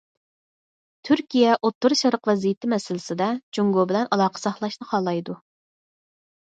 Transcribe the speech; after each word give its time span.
تۈركىيە 1.09 1.51
ئوتتۇرا 1.67 1.97
شەرق 2.01 2.31
ۋەزىيىتى 2.31 2.73
مەسىلىسىدە 2.73 3.29
جۇڭگو 3.59 3.87
بىلەن 3.93 4.11
ئالاقە 4.17 4.47
ساقلاشنى 4.49 4.93
خالايدۇ. 4.95 5.41